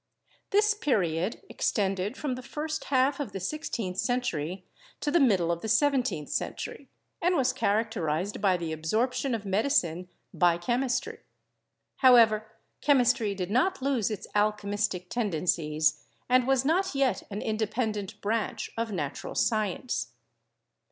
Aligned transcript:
This 0.49 0.73
period 0.73 1.41
extended 1.47 2.17
from 2.17 2.33
the 2.33 2.41
first 2.41 2.85
half 2.85 3.19
of 3.19 3.33
the 3.33 3.39
sixteenth 3.39 3.99
century 3.99 4.65
to 4.99 5.11
the 5.11 5.19
middle 5.19 5.51
of 5.51 5.61
the 5.61 5.67
seventeenth 5.69 6.29
century 6.29 6.89
and 7.21 7.35
was 7.35 7.53
characterized 7.53 8.41
by 8.41 8.57
the 8.57 8.71
absorption 8.73 9.35
of 9.35 9.45
medicine 9.45 10.09
by 10.33 10.57
chemistry. 10.57 11.19
However, 11.97 12.47
chemistry 12.81 13.35
did 13.35 13.51
not 13.51 13.79
lose 13.79 14.09
its 14.09 14.25
alchemistic 14.33 15.07
tendencies 15.07 16.03
and 16.27 16.47
was 16.47 16.65
not 16.65 16.95
yet 16.95 17.21
an 17.29 17.43
independent 17.43 18.19
branch 18.21 18.71
of 18.75 18.91
natural 18.91 19.35
science. 19.35 20.13